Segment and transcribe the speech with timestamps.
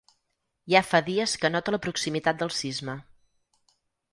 [0.73, 2.97] Ja fa dies que nota la proximitat del sisme.